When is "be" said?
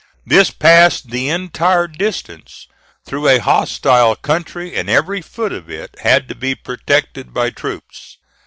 6.33-6.55